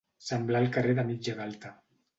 Semblar 0.29 0.61
el 0.65 0.71
carrer 0.79 0.97
de 1.01 1.07
mitja 1.11 1.39
galta. 1.45 1.77